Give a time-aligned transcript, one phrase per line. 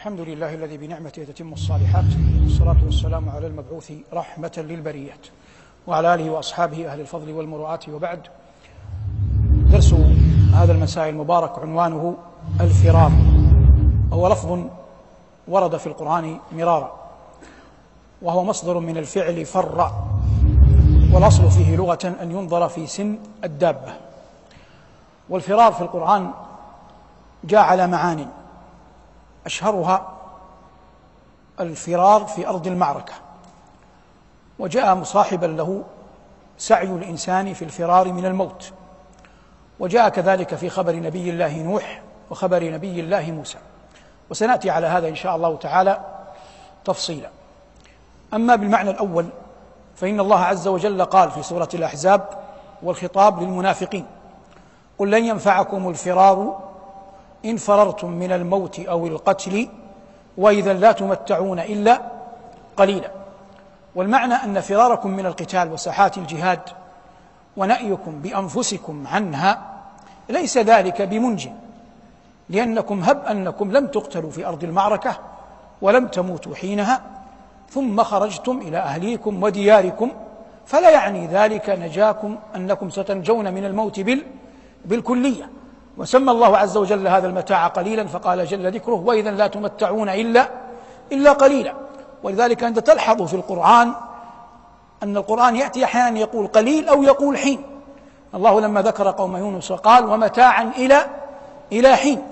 [0.00, 2.04] الحمد لله الذي بنعمته تتم الصالحات.
[2.42, 5.26] والصلاة والسلام على المبعوث رحمة للبريات
[5.86, 8.20] وعلى آله وأصحابه أهل الفضل والمروءات وبعد.
[9.72, 9.94] درس
[10.54, 12.16] هذا المساء المبارك عنوانه
[12.60, 13.12] الفرار
[14.10, 14.58] وهو لفظ
[15.48, 16.92] ورد في القرآن مرارا.
[18.22, 19.92] وهو مصدر من الفعل فر.
[21.12, 23.92] والأصل فيه لغة أن ينظر في سن الدابة.
[25.28, 26.30] والفرار في القرآن
[27.44, 28.26] جاء على معان.
[29.46, 30.12] أشهرها
[31.60, 33.12] الفرار في أرض المعركة.
[34.58, 35.84] وجاء مصاحبا له
[36.58, 38.72] سعي الإنسان في الفرار من الموت.
[39.80, 43.58] وجاء كذلك في خبر نبي الله نوح وخبر نبي الله موسى.
[44.30, 46.00] وسنأتي على هذا إن شاء الله تعالى
[46.84, 47.30] تفصيلا.
[48.34, 49.26] أما بالمعنى الأول
[49.96, 52.28] فإن الله عز وجل قال في سورة الأحزاب
[52.82, 54.06] والخطاب للمنافقين
[54.98, 56.69] قل لن ينفعكم الفرار
[57.44, 59.68] إن فررتم من الموت أو القتل
[60.36, 62.00] وإذا لا تمتعون إلا
[62.76, 63.10] قليلا.
[63.94, 66.60] والمعنى أن فراركم من القتال وساحات الجهاد
[67.56, 69.60] ونأيكم بأنفسكم عنها
[70.28, 71.48] ليس ذلك بمنج
[72.48, 75.18] لأنكم هب أنكم لم تقتلوا في أرض المعركة
[75.82, 77.00] ولم تموتوا حينها
[77.70, 80.10] ثم خرجتم إلى أهليكم ودياركم
[80.66, 84.24] فلا يعني ذلك نجاكم أنكم ستنجون من الموت بال
[84.84, 85.50] بالكلية.
[85.98, 90.48] وسمى الله عز وجل هذا المتاع قليلا فقال جل ذكره وإذا لا تمتعون إلا
[91.12, 91.72] إلا قليلا.
[92.22, 93.92] ولذلك أنت تلحظ في القرآن
[95.02, 97.62] أن القرآن يأتي أحيانا يقول قليل أو يقول حين.
[98.34, 101.06] الله لما ذكر قوم يونس قال ومتاعا إلى
[101.72, 102.22] إلى حين.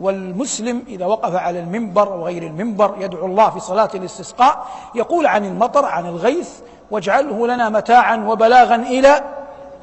[0.00, 5.84] والمسلم إذا وقف على المنبر وغير المنبر يدعو الله في صلاة الاستسقاء يقول عن المطر
[5.84, 6.50] عن الغيث
[6.90, 9.24] واجعله لنا متاعا وبلاغا إلى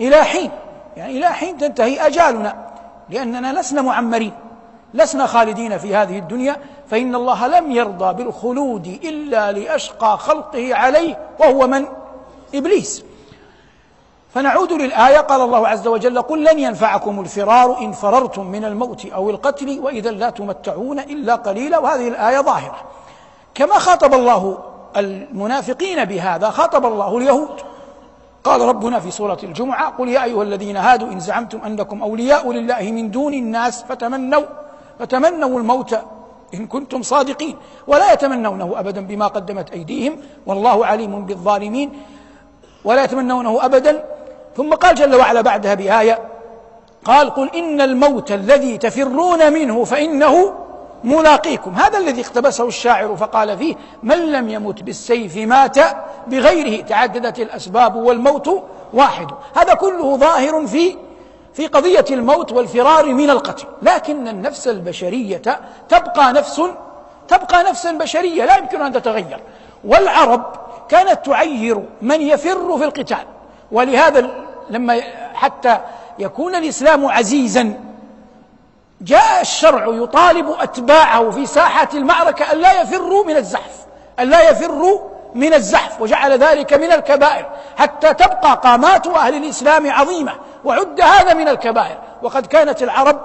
[0.02, 0.52] إلى حين.
[0.98, 2.63] يعني إلى حين تنتهي أجالنا.
[3.10, 4.34] لأننا لسنا معمرين
[4.94, 6.58] لسنا خالدين في هذه الدنيا
[6.90, 11.86] فإن الله لم يرضى بالخلود إلا لأشقى خلقه عليه وهو من؟
[12.56, 13.04] إبليس.
[14.34, 19.30] فنعود للآية قال الله عز وجل قل لن ينفعكم الفرار إن فررتم من الموت أو
[19.30, 21.80] القتل وإذا لا تمتعون إلا قليلا.
[21.80, 22.76] وهذه الآية ظاهرة.
[23.56, 24.58] كما خاطب الله
[24.98, 27.62] المنافقين بهذا خاطب الله اليهود.
[28.44, 32.92] قال ربنا في سورة الجمعة قل يا أيها الذين هادوا إن زعمتم أنكم أولياء لله
[32.92, 34.44] من دون الناس فتمنوا
[35.00, 36.00] فتمنوا الموت
[36.54, 37.56] إن كنتم صادقين
[37.88, 41.90] ولا يتمنونه أبدا بما قدمت أيديهم والله عليم بالظالمين
[42.84, 44.04] ولا يتمنونه أبدا.
[44.58, 46.20] ثم قال جل وعلا بعدها بآية
[47.06, 50.54] قال قل إن الموت الذي تفرون منه فإنه
[51.04, 51.76] ملاقيكم.
[51.76, 55.78] هذا الذي اقتبسه الشاعر فقال فيه من لم يمت بالسيف مات
[56.28, 56.84] بغيره.
[56.84, 59.28] تعددت الأسباب والموت واحد.
[59.56, 60.96] هذا كله ظاهر في
[61.54, 63.66] في قضية الموت والفرار من القتل.
[63.82, 65.42] لكن النفس البشرية
[65.90, 66.62] تبقى نفس
[67.28, 68.46] تبقى نفسا بشرية.
[68.46, 69.40] لا يمكن أن تتغير.
[69.86, 70.44] والعرب
[70.90, 73.26] كانت تعير من يفر في القتال.
[73.72, 74.30] ولهذا
[74.70, 75.02] لما
[75.34, 75.78] حتى
[76.20, 77.74] يكون الإسلام عزيزا
[79.04, 83.86] جاء الشرع يطالب أتباعه في ساحة المعركة أن لا يفروا من الزحف
[84.20, 85.00] أن لا يفروا
[85.36, 87.46] من الزحف وجعل ذلك من الكبائر
[87.78, 90.32] حتى تبقى قامات أهل الإسلام عظيمة
[90.66, 91.98] وعد هذا من الكبائر.
[92.22, 93.20] وقد كانت العرب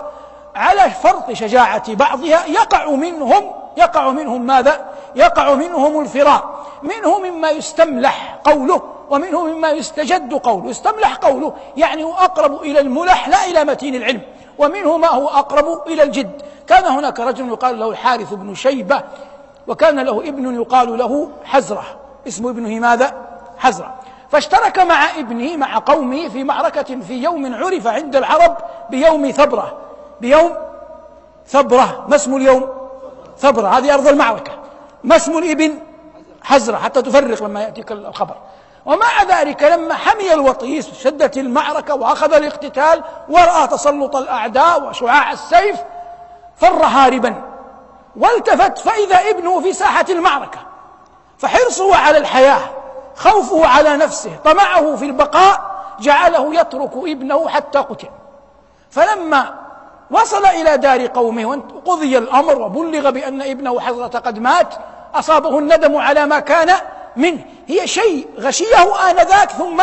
[0.55, 8.39] على فرط شجاعة بعضها يقع منهم يقع منهم ماذا؟ يقع منهم الفرار منه مما يستملح
[8.45, 10.71] قوله ومنه مما يستجد قوله.
[10.71, 14.21] يستملح قوله يعني أقرب إلى الملح لا إلى متين العلم.
[14.59, 16.43] ومنه ما هو أقرب إلى الجد.
[16.67, 19.03] كان هناك رجل يقال له الحارث بن شيبة
[19.67, 21.85] وكان له ابن يقال له حزرة.
[22.29, 23.15] اسم ابنه ماذا؟
[23.59, 23.95] حزرة.
[24.29, 28.57] فاشترك مع ابنه مع قومه في معركة في يوم عرف عند العرب
[28.91, 29.77] بيوم ثبرة.
[30.21, 30.53] بيوم
[31.47, 32.05] ثبرة.
[32.09, 32.69] ما اسم اليوم؟
[33.39, 33.69] ثبرة.
[33.69, 34.53] هذه أرض المعركة.
[35.05, 35.79] ما اسم الإبن؟
[36.43, 36.77] حزرة.
[36.77, 38.35] حتى تفرق لما يأتيك الخبر.
[38.88, 45.76] ومع ذلك لما حمي الوطيس شدت المعركة وأخذ الاقتتال ورأى تسلط الأعداء وشعاع السيف
[46.56, 47.34] فر هاربا.
[48.16, 50.59] والتفت فإذا ابنه في ساحة المعركة
[51.39, 52.60] فحرصه على الحياة
[53.16, 55.60] خوفه على نفسه طمعه في البقاء
[56.01, 58.09] جعله يترك ابنه حتى قتل.
[58.91, 59.54] فلما
[60.10, 64.74] وصل إلى دار قومه وقضي الأمر وبلغ بأن ابنه حزرة قد مات
[65.15, 66.74] أصابه الندم على ما كان
[67.16, 69.83] منه هي شيء غشيه آنذاك ثم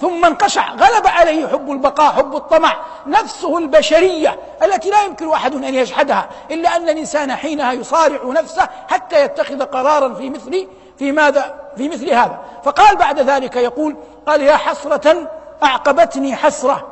[0.00, 2.76] ثم انقشع غلب عليه حب البقاء حب الطمع
[3.06, 9.24] نفسه البشرية التي لا يمكن أحد أن يجحدها إلا أن الإنسان حينها يصارع نفسه حتى
[9.24, 10.68] يتخذ قرارا في مثل
[10.98, 12.38] في ماذا في مثل هذا.
[12.64, 13.96] فقال بعد ذلك يقول
[14.26, 15.30] قال يا حسرة
[15.62, 16.86] أعقبتني حسرة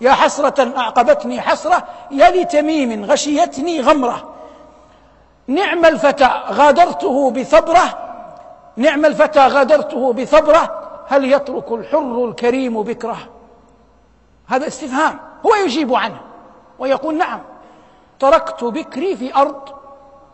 [0.00, 4.28] يا حسرة أعقبتني حسرة يا لتميم غشيتني غمرة
[5.46, 8.03] نعم الفتى غادرته بثبرة
[8.76, 13.16] نعم الفتى غادرته بثبرة هل يترك الحر الكريم بكرة؟
[14.46, 16.20] هذا استفهام هو يجيب عنه
[16.78, 17.40] ويقول نعم
[18.20, 19.68] تركت بكري في أرض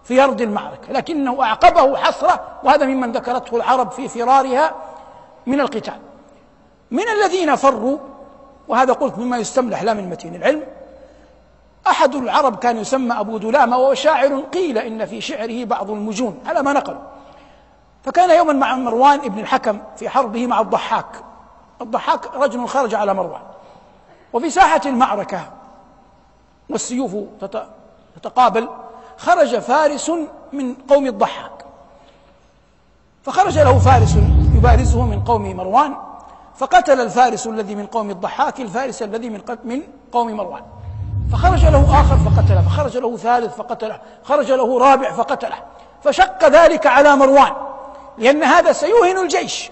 [0.04, 4.74] في أرض المعركة لكنه أعقبه حسرة وهذا ممن ذكرته العرب في فرارها
[5.46, 5.98] من القتال.
[6.90, 7.98] من الذين فروا
[8.68, 10.62] وهذا قلت مما يستملح لا من متين العلم
[11.86, 16.62] أحد العرب كان يسمى أبو دلامة وهو شاعر قيل إن في شعره بعض المجون على
[16.62, 16.96] ما نقل.
[18.04, 21.24] فكان يوما مع مروان ابن الحكم في حربه مع الضحاك.
[21.80, 23.42] الضحاك رجل خرج على مروان.
[24.32, 25.40] وفي ساحة المعركة
[26.70, 27.16] والسيوف
[28.16, 28.68] تتقابل
[29.16, 30.10] خرج فارس
[30.52, 31.64] من قوم الضحاك.
[33.22, 34.16] فخرج له فارس
[34.54, 35.96] يبارزه من قوم مروان
[36.56, 39.82] فقتل الفارس الذي من قوم الضحاك الفارس الذي من من
[40.12, 40.62] قوم مروان.
[41.32, 45.56] فخرج له آخر فقتله فخرج له ثالث فقتله خرج له رابع فقتله.
[46.02, 47.52] فشق ذلك على مروان.
[48.20, 49.70] لأن هذا سيوهن الجيش.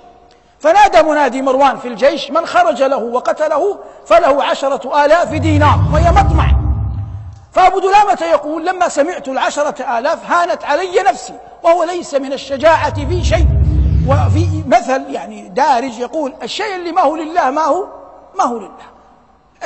[0.60, 5.78] فنادى منادي مروان في الجيش من خرج له وقتله فله عشرة آلاف دينار.
[5.92, 6.46] وهي مطمع.
[7.52, 13.24] فأبو دلامة يقول لما سمعت العشرة آلاف هانت علي نفسي وهو ليس من الشجاعة في
[13.24, 13.46] شيء.
[14.08, 17.86] وفي مثل يعني دارج يقول الشيء اللي ما هو لله ما هو؟
[18.38, 18.88] ما هو لله.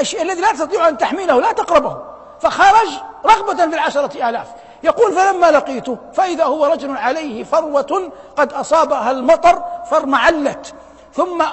[0.00, 1.96] الشيء الذي لا تستطيع أن تحمله لا تقربه.
[2.40, 2.88] فخرج
[3.26, 4.46] رغبة في العشرة آلاف.
[4.84, 10.74] يقول فلما لقيته فإذا هو رجل عليه فروة قد أصابها المطر فارمعلت
[11.12, 11.44] ثم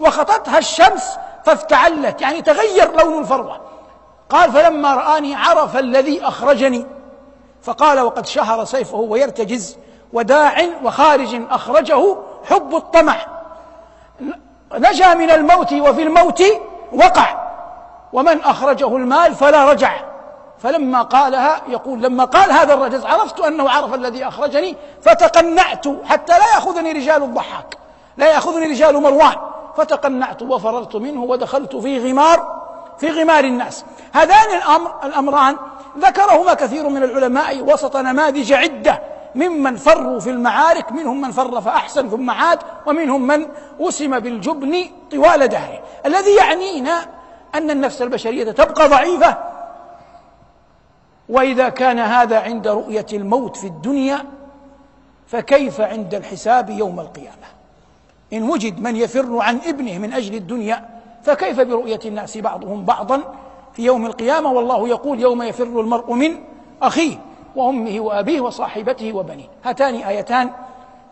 [0.00, 3.60] وخطتها الشمس فافتعلت يعني تغير لون الفروة.
[4.30, 6.86] قال فلما رآني عرف الذي أخرجني.
[7.62, 9.76] فقال وقد شهر سيفه ويرتجز
[10.12, 12.16] وداع وخارج أخرجه
[12.50, 13.16] حب الطمع.
[14.72, 16.42] نجا من الموت وفي الموت
[16.92, 17.50] وقع
[18.12, 20.09] ومن أخرجه المال فلا رجع.
[20.62, 26.54] فلما قالها يقول لما قال هذا الرجل عرفت أنه عرف الذي أخرجني فتقنعت حتى لا
[26.54, 27.78] يأخذني رجال الضحاك
[28.16, 29.36] لا يأخذني رجال مروان
[29.76, 32.60] فتقنعت وفررت منه ودخلت في غمار
[32.98, 33.84] في غمار الناس.
[34.12, 35.56] هذان الأمر الأمران
[35.98, 39.02] ذكرهما كثير من العلماء وسط نماذج عدة
[39.34, 43.46] ممن فروا في المعارك منهم من فر فأحسن ثم عاد ومنهم من
[43.80, 45.80] أسم بالجبن طوال دهره.
[46.06, 47.06] الذي يعنينا
[47.54, 49.36] أن النفس البشرية تبقى ضعيفة
[51.30, 54.24] وإذا كان هذا عند رؤية الموت في الدنيا
[55.26, 57.36] فكيف عند الحساب يوم القيامة؟
[58.32, 60.88] إن وجد من يفر عن ابنه من أجل الدنيا
[61.22, 63.22] فكيف برؤية الناس بعضهم بعضا
[63.72, 66.38] في يوم القيامة؟ والله يقول يوم يفر المرء من
[66.82, 67.16] أخيه
[67.56, 69.48] وأمه وأبيه وصاحبته وبنيه.
[69.64, 70.50] هاتان آيتان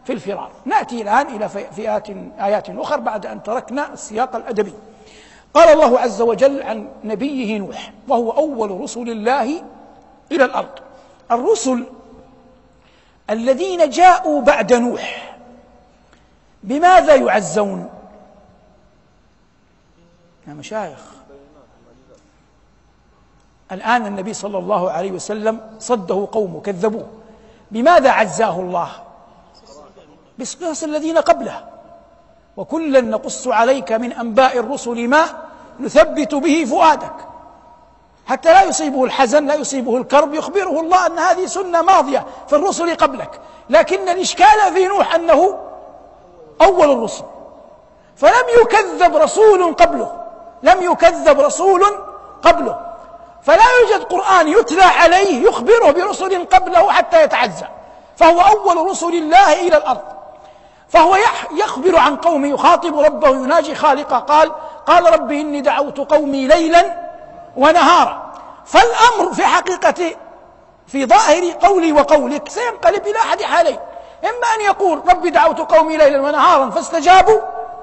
[0.04, 0.50] في الفرار.
[0.64, 2.08] نأتي الآن إلى فئات
[2.40, 4.72] آيات أخرى بعد أن تركنا السياق الأدبي.
[5.54, 9.62] قال الله عز وجل عن نبيه نوح وهو أول رسل الله
[10.32, 10.78] إلى الأرض.
[11.30, 11.84] الرسل
[13.30, 15.34] الذين جاءوا بعد نوح
[16.62, 17.90] بماذا يعزون؟
[20.48, 20.98] يا مشايخ
[23.72, 27.08] الآن النبي صلى الله عليه وسلم صده قومه كذبوه.
[27.70, 28.90] بماذا عزاه الله؟
[30.38, 31.68] بقصص الذين قبله.
[32.56, 35.24] وكلا نقص عليك من أنباء الرسل ما
[35.80, 37.14] نثبت به فؤادك.
[38.28, 42.96] حتى لا يصيبه الحزن لا يصيبه الكرب يخبره الله أن هذه سنة ماضية في الرسل
[42.96, 43.40] قبلك.
[43.70, 45.58] لكن الإشكال في نوح أنه
[46.62, 47.24] أول الرسل.
[48.16, 50.12] فلم يكذب رسول قبله.
[50.62, 51.82] لم يكذب رسول
[52.42, 52.80] قبله.
[53.42, 57.66] فلا يوجد قرآن يتلى عليه يخبره برسل قبله حتى يتعزى.
[58.16, 60.04] فهو أول رسل الله إلى الأرض.
[60.88, 61.16] فهو
[61.52, 64.18] يخبر عن قومه يخاطب ربه يناجي خالقه.
[64.18, 64.52] قال
[64.86, 67.07] قال رب إني دعوت قومي ليلا
[67.58, 68.32] ونهارا
[68.66, 70.16] فالأمر في حقيقة
[70.86, 73.78] في ظاهر قولي وقولك سينقلب إلى أحد حالين.
[74.24, 77.40] إما أن يقول رب دعوت قومي ليلا ونهارا فاستجابوا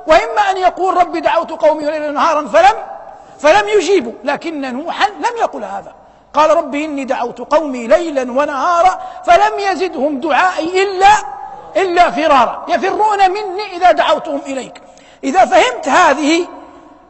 [0.07, 2.77] وإما أن يقول رب دعوت قومي ليلا ونهارا فلم
[3.39, 4.13] فلم يجيبوا.
[4.23, 5.93] لكن نوحا لم يقل هذا.
[6.33, 11.07] قال رب إني دعوت قومي ليلا ونهارا فلم يزدهم دعائي إلا
[11.77, 12.65] إلا فرارا.
[12.67, 14.81] يفرون مني إذا دعوتهم إليك.
[15.23, 16.47] إذا فهمت هذه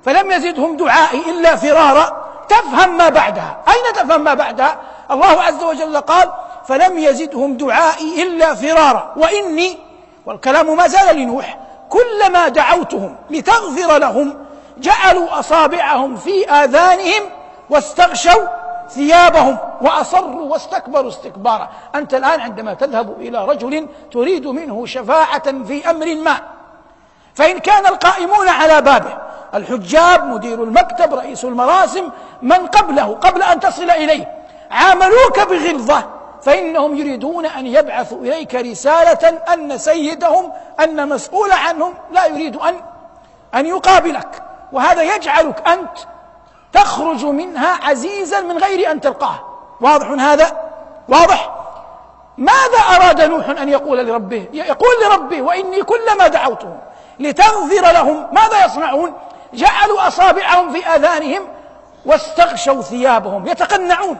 [0.05, 3.57] فلم يزدهم دعائي إلا فرارا تفهم ما بعدها.
[3.67, 4.77] أين تفهم ما بعدها؟
[5.11, 6.31] الله عز وجل قال
[6.67, 9.13] فلم يزدهم دعائي إلا فرارا.
[9.17, 9.77] وإني
[10.25, 11.57] والكلام ما زال لنوح
[11.89, 14.45] كلما دعوتهم لتغفر لهم
[14.77, 17.23] جعلوا أصابعهم في آذانهم
[17.69, 18.47] واستغشوا
[18.89, 21.69] ثيابهم وأصروا واستكبروا استكبارا.
[21.95, 26.37] أنت الآن عندما تذهب إلى رجل تريد منه شفاعة في أمر ما
[27.35, 29.17] فإن كان القائمون على بابه
[29.55, 32.09] الحجاب مدير المكتب رئيس المراسم
[32.41, 34.35] من قبله قبل أن تصل إليه.
[34.71, 36.03] عاملوك بغلظة
[36.41, 42.75] فإنهم يريدون أن يبعثوا إليك رسالة أن سيدهم أن مسؤول عنهم لا يريد أن
[43.55, 44.43] أن يقابلك.
[44.71, 45.97] وهذا يجعلك أنت
[46.73, 49.39] تخرج منها عزيزا من غير أن تلقاه.
[49.81, 50.57] واضح هذا؟
[51.09, 51.55] واضح؟
[52.37, 56.77] ماذا أراد نوح أن يقول لربه؟ يقول لربه وإني كلما دعوتهم
[57.19, 59.13] لتغفر لهم ماذا يصنعون؟
[59.53, 61.47] جعلوا أصابعهم في آذانهم
[62.05, 63.47] واستغشوا ثيابهم.
[63.47, 64.17] يتقنعون.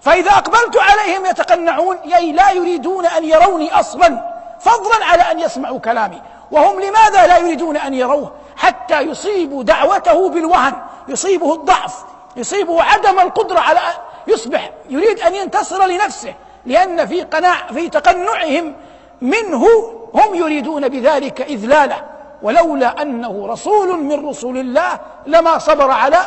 [0.00, 1.96] فإذا أقبلت عليهم يتقنعون.
[1.96, 4.30] أي لا يريدون أن يروني أصلا
[4.60, 6.22] فضلا على أن يسمعوا كلامي.
[6.50, 10.74] وهم لماذا لا يريدون أن يروه؟ حتى يصيبوا دعوته بالوهن.
[11.08, 11.94] يصيبه الضعف.
[12.36, 13.80] يصيبه عدم القدرة على
[14.26, 14.70] يصبح.
[14.90, 16.34] يريد أن ينتصر لنفسه.
[16.66, 18.74] لأن في قناع في تقنعهم
[19.20, 19.66] منه
[20.14, 22.02] هم يريدون بذلك إذلاله.
[22.42, 26.18] ولولا أنه رسول من رسول الله لما صبر على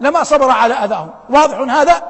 [0.00, 1.10] لما صبر على أذاهم.
[1.30, 2.02] واضح هذا؟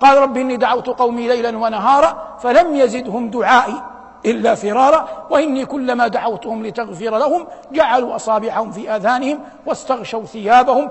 [0.00, 3.82] قال رب إني دعوت قومي ليلا ونهارا فلم يزدهم دعائي
[4.26, 10.90] إلا فرارا وإني كلما دعوتهم لتغفر لهم جعلوا أصابعهم في آذانهم واستغشوا ثيابهم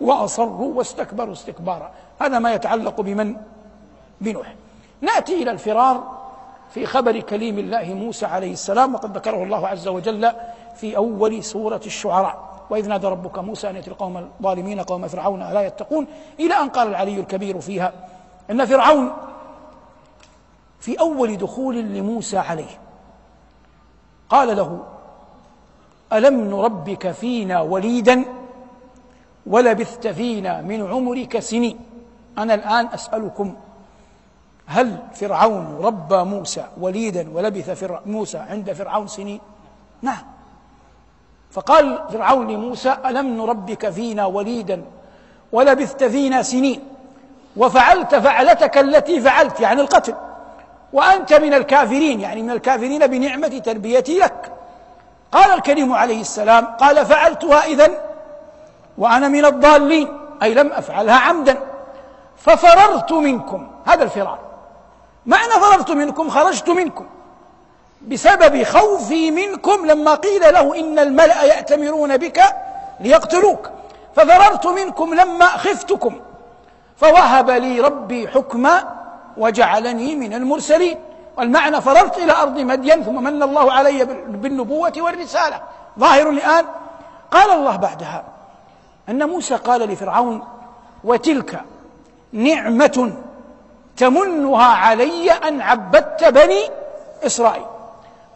[0.00, 1.90] وأصروا واستكبروا استكبارا.
[2.20, 3.36] هذا ما يتعلق بمن؟
[4.20, 4.54] بنوح.
[5.00, 6.14] نأتي إلى الفرار
[6.70, 10.32] في خبر كليم الله موسى عليه السلام وقد ذكره الله عز وجل
[10.76, 12.54] في أول سورة الشعراء.
[12.70, 16.06] وإذ نادى ربك موسى أن يأتي القوم الظالمين قوم فرعون ألا يتقون؟
[16.40, 17.92] إلى أن قال العلي الكبير فيها
[18.50, 19.12] إن فرعون
[20.80, 22.78] في أول دخول لموسى عليه.
[24.28, 24.84] قال له
[26.12, 28.24] ألم نربك فينا وليدا
[29.46, 31.78] ولبثت فينا من عمرك سنين؟
[32.38, 33.54] أنا الآن أسألكم
[34.66, 39.40] هل فرعون ربى موسى وليدا ولبث موسى عند فرعون سنين؟
[40.02, 40.33] نعم.
[41.54, 44.84] فقال فرعون لموسى ألم نربك فينا وليدا
[45.52, 46.84] ولبثت فينا سنين؟
[47.56, 50.14] وفعلت فعلتك التي فعلت يعني القتل.
[50.92, 54.52] وأنت من الكافرين يعني من الكافرين بنعمة تربيتي لك.
[55.32, 57.94] قال الكريم عليه السلام قال فعلتها إذن
[58.98, 60.08] وأنا من الضالين
[60.42, 61.58] أي لم أفعلها عمدا.
[62.36, 64.38] ففررت منكم هذا الفرار.
[65.26, 67.06] معنى فررت منكم خرجت منكم.
[68.08, 72.40] بسبب خوفي منكم لما قيل له إن الملأ يأتمرون بك
[73.00, 73.70] ليقتلوك.
[74.16, 76.20] ففررت منكم لما خفتكم.
[76.96, 78.84] فوهب لي ربي حكما
[79.36, 80.98] وجعلني من المرسلين.
[81.36, 85.60] والمعنى فررت إلى أرض مدين ثم من الله علي بالنبوة والرسالة.
[85.98, 86.64] ظاهر الآن.
[87.30, 88.24] قال الله بعدها
[89.08, 90.44] أن موسى قال لفرعون
[91.04, 91.60] وتلك
[92.32, 93.12] نعمة
[93.96, 96.70] تمنها علي أن عبدت بني
[97.26, 97.73] إسرائيل.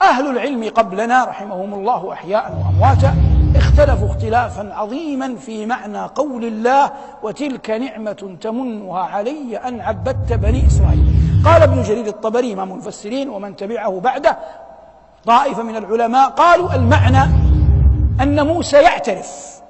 [0.03, 3.15] أهل العلم قبلنا رحمهم الله أحياء وأمواتا
[3.57, 6.91] اختلفوا اختلافا عظيما في معنى قول الله
[7.23, 11.05] وتلك نعمة تمنها علي أن عبدت بني إسرائيل.
[11.45, 14.39] قال ابن جرير الطبري إمام المفسرين ومن تبعه بعده
[15.27, 17.23] طائفة من العلماء قالوا المعنى
[18.21, 19.61] أن موسى يعترف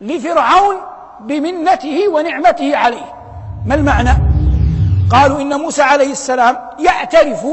[0.00, 0.76] لفرعون
[1.20, 3.14] بمنته ونعمته عليه.
[3.66, 4.10] ما المعنى؟
[5.10, 7.46] قالوا إن موسى عليه السلام يعترف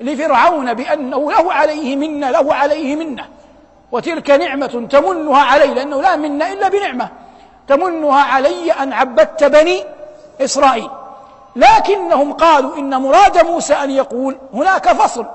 [0.00, 3.24] لفرعون بأنه له عليه منة له عليه منة.
[3.92, 7.08] وتلك نعمة تمنها علي لأنه لا منة إلا بنعمة.
[7.68, 9.84] تمنها علي أن عبدت بني
[10.40, 10.90] إسرائيل.
[11.56, 15.26] لكنهم قالوا إن مراد موسى أن يقول هناك فصل.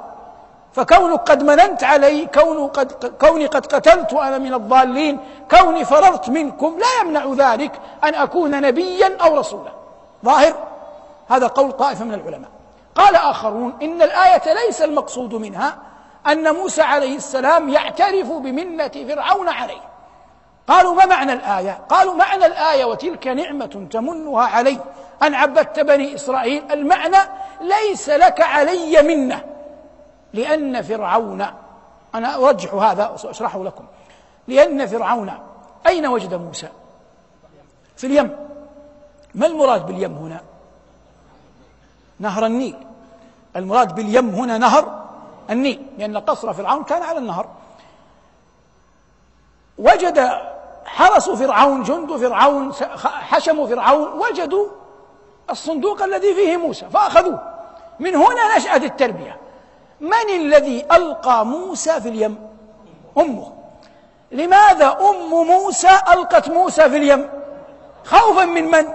[0.73, 5.19] فكونك قد مننت علي كون قد كوني قد قتلت أنا من الضالين
[5.51, 7.71] كوني فررت منكم لا يمنع ذلك
[8.03, 9.71] أن أكون نبيا أو رسولا.
[10.25, 10.53] ظاهر؟
[11.29, 12.49] هذا قول طائفة من العلماء.
[12.99, 15.77] قال آخرون إن الآية ليس المقصود منها
[16.27, 19.81] أن موسى عليه السلام يعترف بمنة فرعون عليه.
[20.67, 24.79] قالوا ما معنى الآية؟ قالوا معنى الآية وتلك نعمة تمنها علي
[25.23, 26.71] أن عبدت بني إسرائيل.
[26.71, 27.17] المعنى
[27.61, 29.43] ليس لك علي منة
[30.33, 31.45] لأن فرعون
[32.15, 33.83] أنا أرجح هذا وسأشرحه لكم.
[34.47, 35.33] لأن فرعون
[35.87, 36.67] أين وجد موسى؟
[37.97, 38.37] في اليم.
[39.35, 40.41] ما المراد باليم هنا؟
[42.19, 42.88] نهر النيل.
[43.55, 45.05] المراد باليم هنا نهر
[45.49, 47.47] النيل لأن قصر فرعون كان على النهر.
[49.77, 50.39] وجد
[50.85, 54.67] حرس فرعون جند فرعون حشموا فرعون وجدوا
[55.49, 57.39] الصندوق الذي فيه موسى فأخذوه.
[57.99, 59.37] من هنا نشأت التربية.
[60.01, 62.49] من الذي ألقى موسى في اليم؟
[63.17, 63.51] أمه.
[64.31, 67.29] لماذا أم موسى ألقت موسى في اليم؟
[68.05, 68.87] خوفا من من؟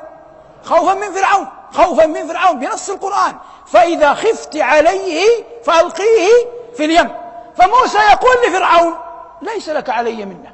[0.64, 1.46] خوفا من فرعون.
[1.73, 3.34] خوفا من فرعون بنص القرآن.
[3.66, 6.28] فإذا خفت عليه فألقيه
[6.76, 7.11] في اليم.
[7.56, 8.94] فموسى يقول لفرعون
[9.42, 10.50] ليس لك علي منة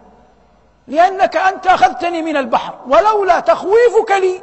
[0.89, 4.43] لأنك أنت أخذتني من البحر ولولا تخويفك لي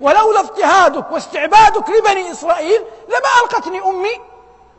[0.00, 4.20] ولولا اضطهادك واستعبادك لبني إسرائيل لما ألقتني أمي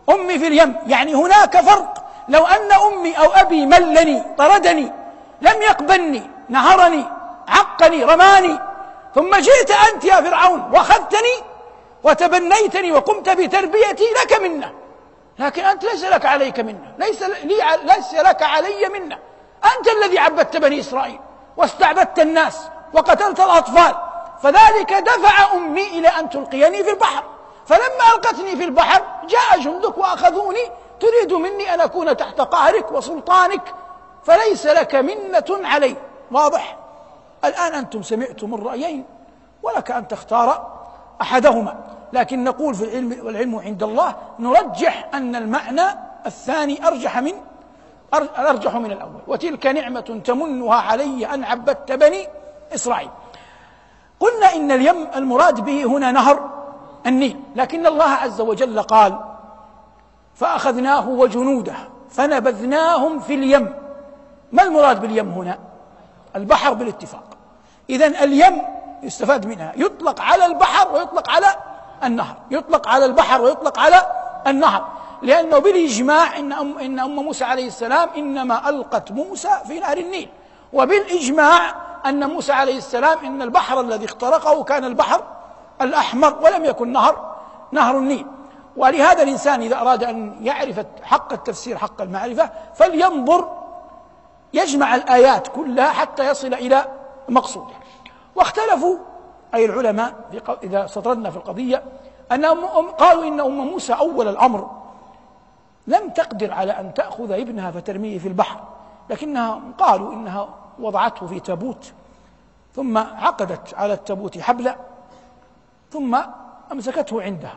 [0.10, 0.76] أمي في اليم.
[0.88, 1.94] يعني هناك فرق.
[2.30, 4.92] لو أن أمي أو أبي ملني طردني
[5.42, 7.06] لم يقبلني نهرني
[7.48, 8.60] عقني رماني
[9.16, 11.36] ثم جئت أنت يا فرعون وأخذتني
[12.06, 14.74] وتبنيتني وقمت بتربيتي لك منه
[15.40, 19.18] لكن أنت ليس لك عليك منه ليس لي ليس لك علي منه
[19.66, 21.20] أنت الذي عبدت بني إسرائيل
[21.58, 23.96] واستعبدت الناس وقتلت الأطفال.
[24.42, 27.24] فذلك دفع أمي إلى أن تلقيني في البحر.
[27.66, 30.72] فلما ألقتني في البحر جاء جندك وأخذوني.
[31.00, 33.74] تريد مني أن أكون تحت قهرك وسلطانك.
[34.24, 35.96] فليس لك منة علي.
[36.32, 36.78] واضح؟
[37.46, 39.06] الآن أنتم سمعتم الرأيين.
[39.64, 40.68] ولك أن تختار
[41.22, 41.95] أحدهما.
[42.16, 45.86] لكن نقول في العلم والعلم عند الله نرجح أن المعنى
[46.26, 47.34] الثاني أرجح من
[48.38, 49.22] أرجح من الأول.
[49.28, 52.28] وتلك نعمة تمنها علي أن عبدت بني
[52.76, 53.10] إسرائيل.
[54.20, 56.50] قلنا إن اليم المراد به هنا نهر
[57.06, 57.40] النيل.
[57.56, 59.20] لكن الله عز وجل قال
[60.36, 61.76] فأخذناه وجنوده
[62.10, 63.74] فنبذناهم في اليم.
[64.52, 65.60] ما المراد باليم هنا؟
[66.36, 67.24] البحر بالاتفاق.
[67.90, 68.62] إذا اليم
[69.04, 69.74] يستفاد منها.
[69.76, 71.48] يطلق على البحر ويطلق على
[72.04, 72.36] النهر.
[72.52, 74.06] يطلق على البحر ويطلق على
[74.48, 74.88] النهر.
[75.22, 80.30] لأنه بالإجماع إن أم, إن أم موسى عليه السلام إنما ألقت موسى في نهر النيل.
[80.74, 81.76] وبالإجماع
[82.06, 85.24] أن موسى عليه السلام إن البحر الذي اخترقه كان البحر
[85.82, 87.36] الأحمر ولم يكن نهر
[87.72, 88.26] نهر النيل.
[88.78, 93.50] ولهذا الإنسان إذا أراد أن يعرف حق التفسير حق المعرفة فلينظر
[94.54, 96.86] يجمع الآيات كلها حتى يصل إلى
[97.30, 97.74] مقصوده.
[98.36, 98.98] واختلفوا
[99.54, 100.14] أي العلماء
[100.64, 101.84] إذا استطردنا في القضية
[102.32, 104.72] أنهم قالوا إن أم موسى أول الأمر.
[105.88, 108.60] لم تقدر على أن تأخذ ابنها فترميه في البحر
[109.10, 110.50] لكنها قالوا إنها
[110.80, 111.94] وضعته في تابوت.
[112.76, 114.76] ثم عقدت على التابوت حبلا
[115.92, 116.18] ثم
[116.72, 117.56] أمسكته عندها.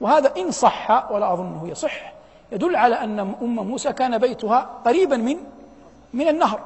[0.00, 2.12] وهذا إن صح ولا أظنه يصح
[2.52, 5.36] يدل على أن أم موسى كان بيتها قريبا من
[6.12, 6.60] من النهر.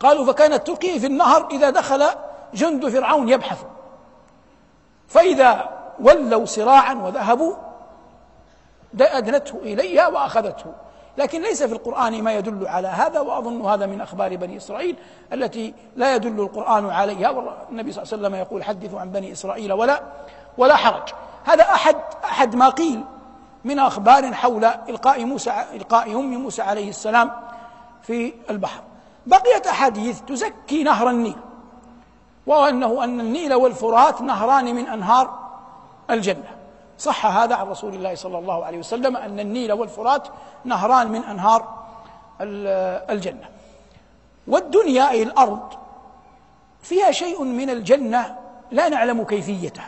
[0.00, 2.04] قالوا فكانت تلقيه في النهر إذا دخل
[2.54, 3.64] جند فرعون يبحث.
[5.08, 5.68] فإذا
[6.00, 7.54] ولوا سراعا وذهبوا
[9.00, 10.72] أدنته إليها وأخذته.
[11.18, 14.96] لكن ليس في القرآن ما يدل على هذا وأظن هذا من أخبار بني إسرائيل
[15.32, 17.30] التي لا يدل القرآن عليها.
[17.30, 20.02] والنبي صلى الله عليه وسلم يقول حدثوا عن بني إسرائيل ولا
[20.58, 21.08] ولا حرج.
[21.44, 23.04] هذا أحد أحد ما قيل
[23.64, 27.30] من أخبار حول إلقاء موسى إلقاء أم موسى عليه السلام
[28.02, 28.82] في البحر.
[29.26, 31.36] بقيت أحاديث تزكي نهر النيل.
[32.50, 35.38] وأنه أن النيل والفرات نهران من أنهار
[36.10, 36.50] الجنة.
[36.98, 40.28] صح هذا عن رسول الله صلى الله عليه وسلم أن النيل والفرات
[40.64, 41.68] نهران من أنهار
[43.10, 43.48] الجنة.
[44.48, 45.60] والدنيا أي الأرض
[46.82, 48.36] فيها شيء من الجنة
[48.70, 49.82] لا نعلم كيفيته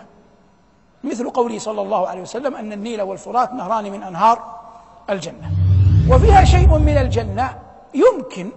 [1.05, 4.61] مثل قوله صلى الله عليه وسلم أن النيل والفرات نهران من أنهار
[5.11, 5.51] الجنة.
[6.11, 7.59] وفيها شيء من الجنة
[7.94, 8.51] يمكن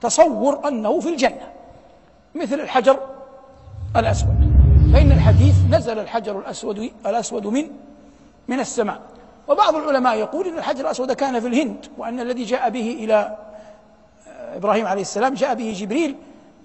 [0.00, 1.52] تصور أنه في الجنة.
[2.34, 2.98] مثل الحجر
[3.96, 4.52] الأسود.
[4.92, 7.70] فإن الحديث نزل الحجر الأسود الأسود من
[8.48, 9.00] من السماء.
[9.48, 13.36] وبعض العلماء يقول إن الحجر الأسود كان في الهند وأن الذي جاء به إلى
[14.56, 16.16] إبراهيم عليه السلام جاء به جبريل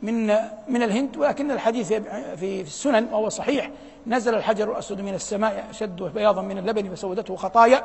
[0.01, 0.27] من
[0.67, 1.93] من الهند ولكن الحديث
[2.35, 3.71] في السنن وهو صحيح.
[4.07, 7.83] نزل الحجر الأسود من السماء أشد بياضا من اللبن فسودته خطايا.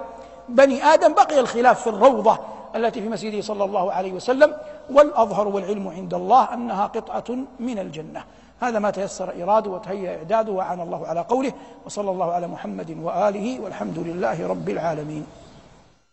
[0.48, 2.38] بني آدم بقي الخلاف في الروضة
[2.76, 4.55] التي في مسجده صلى الله عليه وسلم.
[4.90, 8.24] والأظهر والعلم عند الله أنها قطعة من الجنة.
[8.62, 11.53] هذا ما تيسر إراده وتهيأ إعداده وعان الله على قوله
[11.87, 15.27] وصلى الله على محمد وآله والحمد لله رب العالمين.